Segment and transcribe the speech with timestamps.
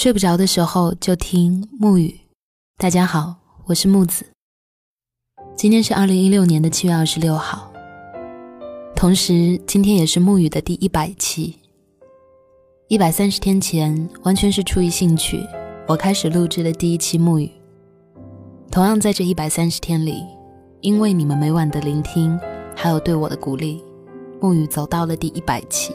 [0.00, 2.20] 睡不着的时候就听木雨。
[2.78, 3.34] 大家好，
[3.66, 4.24] 我是木子。
[5.54, 7.70] 今天是二零一六年的七月二十六号，
[8.96, 11.58] 同时今天也是木雨的第一百期。
[12.88, 15.46] 一百三十天前，完全是出于兴趣，
[15.86, 17.52] 我开始录制了第一期木雨。
[18.70, 20.24] 同样在这一百三十天里，
[20.80, 22.40] 因为你们每晚的聆听，
[22.74, 23.82] 还有对我的鼓励，
[24.40, 25.94] 木雨走到了第一百期。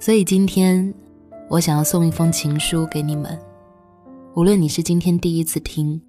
[0.00, 0.92] 所以今天。
[1.50, 3.38] 我想要送一封情书给你们，
[4.34, 6.00] 无论你是今天第一次听，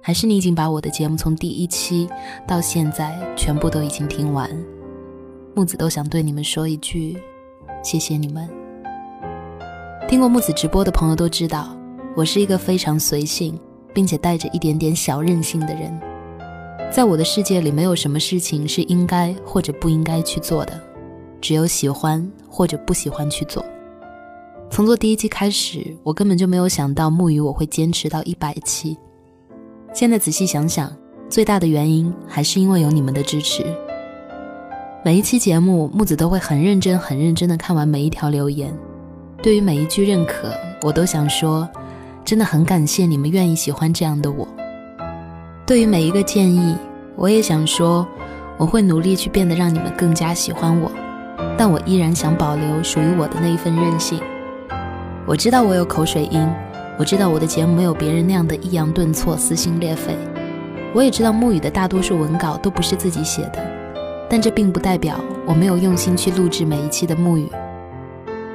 [0.00, 2.08] 还是你已经把我的节目从第一期
[2.46, 4.48] 到现在全部都已经听完，
[5.52, 7.18] 木子都想对你们说一句：
[7.82, 8.48] 谢谢你们。
[10.08, 11.76] 听过木子直播的朋友都知道，
[12.14, 13.58] 我是一个非常随性，
[13.92, 15.92] 并且带着一点点小任性的人，
[16.90, 20.80] 在我的世界里，没有什么事情是应该或者不应该去做的，
[21.40, 23.62] 只有喜欢或者不喜欢去做。
[24.74, 28.98] 从做第一期开始，我根本就没有想到木鱼我会坚持到一百期。
[29.92, 30.90] 现在仔细想想，
[31.28, 33.64] 最大的原因还是因为有你们的支持。
[35.04, 38.76] 每一期节目，木子都会很认真、很认真地看完每一条留言。
[39.40, 41.68] 对于每一句认可，我都想说，
[42.24, 44.44] 真的很感谢你们愿意喜欢这样的我。
[45.64, 46.74] 对于每一个建议，
[47.14, 48.04] 我也想说，
[48.58, 50.90] 我会努力去变得让你们更加喜欢我，
[51.56, 54.20] 但我依然想保留属于我的那一份任性。
[55.26, 56.46] 我知道我有口水音，
[56.98, 60.14] 我知道我的节目没有别人那样的抑扬顿挫、撕心裂肺。
[60.94, 63.58] 我也知道木雨的大多数文稿都不是自己写的，
[64.28, 67.48] 但这并不代表我没有用心去录制每一期的木雨，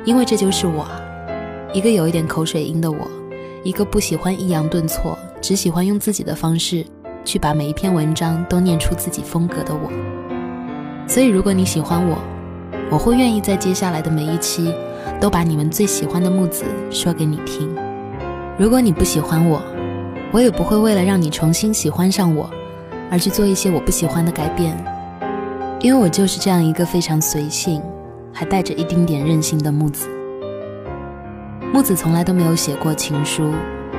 [0.06, 0.86] 因为这就是我，
[1.74, 3.00] 一个有一点口水音的我，
[3.64, 6.86] 一个不喜欢抑扬顿挫，只喜欢用自己的方式
[7.26, 9.90] 去把每一篇文章都念出自己风格的我。
[11.08, 12.20] 所以，如果你喜欢我，
[12.92, 14.72] 我会愿意在接下来的每一期。
[15.20, 17.70] 都把你们最喜欢的木子说给你听。
[18.58, 19.62] 如果你不喜欢我，
[20.32, 22.50] 我也不会为了让你重新喜欢上我，
[23.10, 24.76] 而去做一些我不喜欢的改变。
[25.82, 27.82] 因为我就是这样一个非常随性，
[28.34, 30.10] 还带着一丁点任性的木子。
[31.72, 33.54] 木子从来都没有写过情书，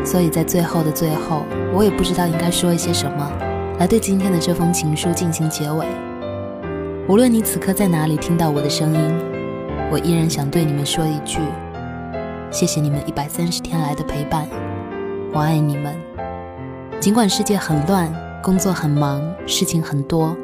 [0.05, 3.33] 所以在最后的最后，我也不知道应该说一些什么，
[3.79, 5.87] 来对今天的这封情书进行结尾。
[7.09, 9.30] 无论你此刻在哪里听到我的声音。
[9.93, 11.41] 我依然想对你们说一句：
[12.53, 14.47] 谢谢你们一百三十天来的陪伴，
[15.33, 15.97] 我爱你们。
[17.01, 18.09] 尽管世界很乱，
[18.41, 20.37] 工作很忙，事情很多，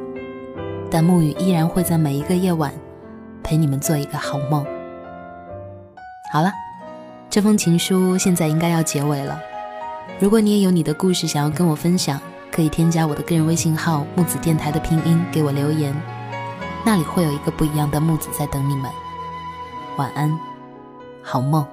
[0.90, 2.72] 但沐雨依然会在每一个夜晚
[3.44, 4.66] 陪你们做一个好梦。
[6.32, 6.50] 好了，
[7.30, 9.38] 这封情书现在应该要结尾了。
[10.18, 12.20] 如果你也有你的故事想要跟我分享，
[12.50, 15.94] 可以添加我的个人微信号“木子电台”的拼音给我留言，
[16.84, 18.90] 那里会有一个不一样的木子在等你们。
[19.96, 20.30] 晚安，
[21.22, 21.66] 好梦。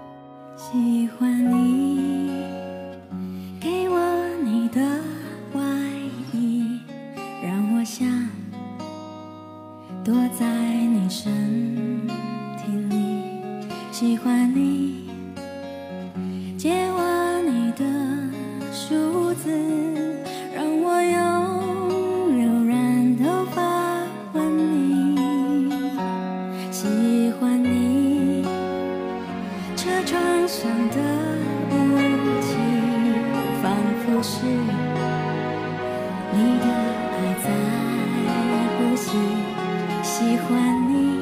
[0.55, 2.31] 喜欢你
[3.59, 3.99] 给我
[4.41, 4.79] 你的
[5.53, 5.61] 外
[6.31, 6.79] 衣，
[7.43, 8.07] 让我想
[10.05, 12.07] 躲在你身
[12.57, 13.23] 体里。
[13.91, 15.11] 喜欢你
[16.57, 17.83] 借我你的
[18.71, 19.92] 梳子。
[30.13, 30.97] 窗上的
[31.71, 31.73] 雾
[32.39, 32.53] 气
[33.63, 33.63] 仿
[34.05, 34.45] 佛是
[36.31, 36.65] 你的
[37.09, 37.45] 爱在
[38.77, 39.09] 呼吸
[40.03, 40.47] 喜欢
[40.87, 41.19] 你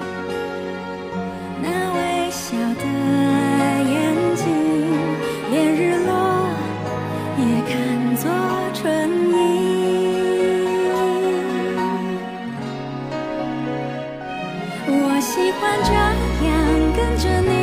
[1.64, 1.66] 那
[1.96, 2.84] 微笑的
[3.90, 3.96] 眼
[4.36, 4.44] 睛
[5.52, 6.12] 连日落
[7.38, 7.42] 也
[7.72, 7.74] 看
[8.18, 8.30] 作
[8.74, 8.84] 唇
[9.32, 9.40] 印
[14.86, 15.94] 我喜欢这
[16.46, 16.52] 样
[16.94, 17.61] 跟着你。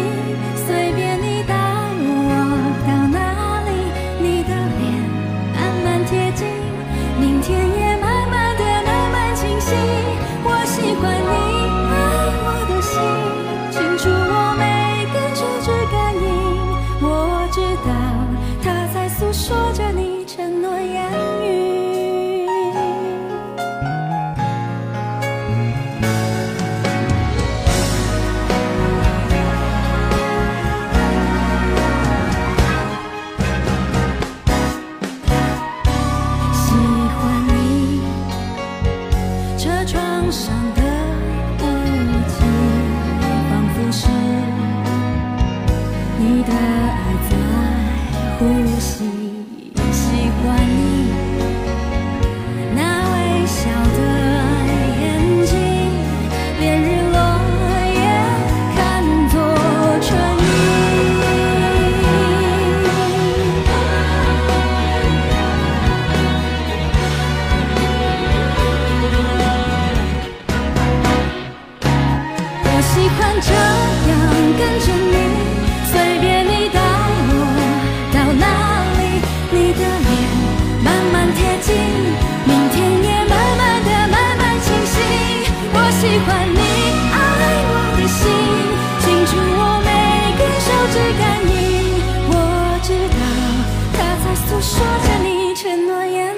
[94.61, 96.38] 说着你承诺言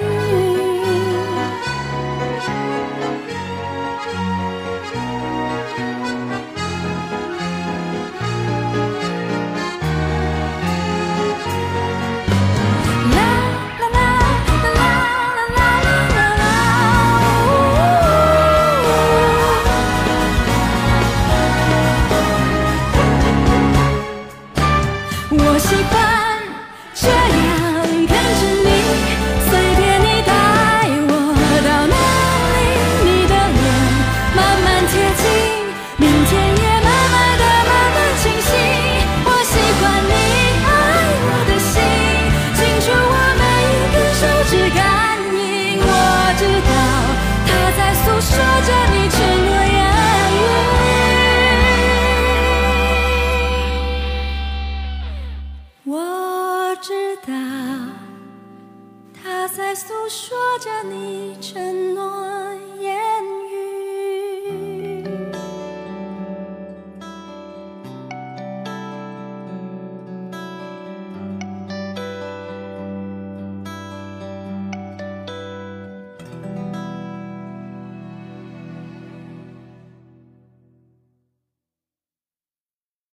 [59.13, 63.40] 他在诉说着你承诺言